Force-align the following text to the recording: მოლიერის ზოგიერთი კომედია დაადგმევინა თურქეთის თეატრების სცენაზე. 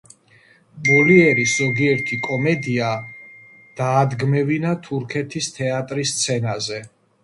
მოლიერის 0.87 1.53
ზოგიერთი 1.57 2.19
კომედია 2.29 2.89
დაადგმევინა 3.83 4.77
თურქეთის 4.91 5.55
თეატრების 5.61 6.21
სცენაზე. 6.21 6.87